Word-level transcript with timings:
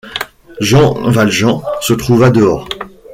Jean 0.59 0.95
Valjean 1.11 1.61
se 1.81 1.93
trouva 1.93 2.31
dehors. 2.31 2.67